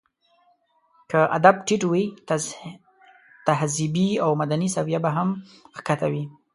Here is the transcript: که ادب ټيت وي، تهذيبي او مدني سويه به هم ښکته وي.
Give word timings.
که 1.09 1.19
ادب 1.37 1.55
ټيت 1.67 1.83
وي، 1.91 2.03
تهذيبي 3.47 4.09
او 4.23 4.29
مدني 4.41 4.67
سويه 4.75 4.99
به 5.03 5.11
هم 5.17 5.29
ښکته 5.77 6.07
وي. 6.11 6.23